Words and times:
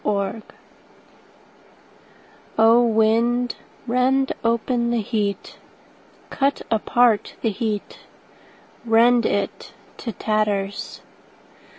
Heat 0.03 0.41
O 2.57 2.81
WIND, 2.83 3.55
rend 3.85 4.33
open 4.43 4.89
the 4.89 4.99
heat, 4.99 5.59
Cut 6.31 6.63
apart 6.71 7.35
the 7.43 7.51
heat, 7.51 7.99
Rend 8.83 9.27
it 9.27 9.75
to 9.97 10.11
tatters. 10.11 11.01